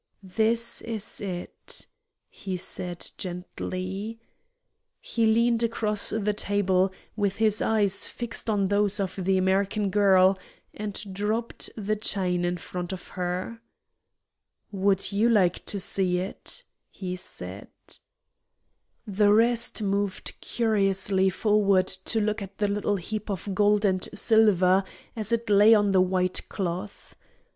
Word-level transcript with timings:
"This 0.23 0.81
is 0.81 1.21
it," 1.23 1.85
he 2.27 2.57
said, 2.57 3.11
gently. 3.19 4.17
He 4.99 5.27
leaned 5.27 5.61
across 5.61 6.09
the 6.09 6.33
table, 6.33 6.91
with 7.15 7.35
his 7.35 7.61
eyes 7.61 8.07
fixed 8.07 8.49
on 8.49 8.69
those 8.69 8.99
of 8.99 9.15
the 9.15 9.37
American 9.37 9.91
girl, 9.91 10.39
and 10.73 10.95
dropped 11.13 11.69
the 11.77 11.95
chain 11.95 12.43
in 12.45 12.57
front 12.57 12.91
of 12.91 13.09
her. 13.09 13.61
"Would 14.71 15.11
you 15.11 15.29
like 15.29 15.63
to 15.67 15.79
see 15.79 16.17
it?" 16.17 16.63
he 16.89 17.15
said. 17.15 17.67
The 19.05 19.31
rest 19.31 19.83
moved 19.83 20.33
curiously 20.41 21.29
forward 21.29 21.85
to 21.85 22.19
look 22.19 22.41
at 22.41 22.57
the 22.57 22.67
little 22.67 22.95
heap 22.95 23.29
of 23.29 23.53
gold 23.53 23.85
and 23.85 24.09
silver 24.15 24.83
as 25.15 25.31
it 25.31 25.47
lay 25.47 25.75
on 25.75 25.91
the 25.91 26.01
white 26.01 26.49
cloth. 26.49 27.13